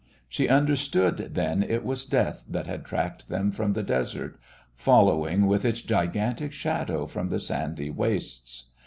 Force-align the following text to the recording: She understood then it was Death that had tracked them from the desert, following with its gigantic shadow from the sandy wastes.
She 0.27 0.49
understood 0.49 1.17
then 1.35 1.61
it 1.61 1.85
was 1.85 2.05
Death 2.05 2.43
that 2.49 2.65
had 2.65 2.83
tracked 2.83 3.29
them 3.29 3.51
from 3.51 3.73
the 3.73 3.83
desert, 3.83 4.39
following 4.73 5.45
with 5.45 5.63
its 5.63 5.83
gigantic 5.83 6.53
shadow 6.53 7.05
from 7.05 7.29
the 7.29 7.39
sandy 7.39 7.91
wastes. 7.91 8.71